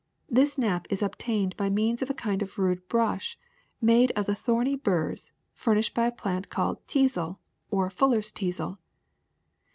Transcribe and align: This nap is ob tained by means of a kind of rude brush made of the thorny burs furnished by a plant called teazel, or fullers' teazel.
This 0.27 0.57
nap 0.57 0.87
is 0.89 1.03
ob 1.03 1.15
tained 1.19 1.55
by 1.55 1.69
means 1.69 2.01
of 2.01 2.09
a 2.09 2.15
kind 2.15 2.41
of 2.41 2.57
rude 2.57 2.87
brush 2.87 3.37
made 3.79 4.09
of 4.15 4.25
the 4.25 4.33
thorny 4.33 4.75
burs 4.75 5.31
furnished 5.53 5.93
by 5.93 6.07
a 6.07 6.11
plant 6.11 6.49
called 6.49 6.79
teazel, 6.87 7.37
or 7.69 7.87
fullers' 7.91 8.31
teazel. 8.31 8.79